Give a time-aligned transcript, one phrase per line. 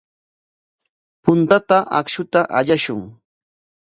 [1.23, 3.01] Puntata akshuta allashun.